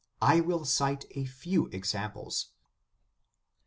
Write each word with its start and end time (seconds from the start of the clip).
I 0.19 0.39
will 0.41 0.65
cite 0.65 1.05
a 1.11 1.25
few 1.25 1.67
examples. 1.67 2.47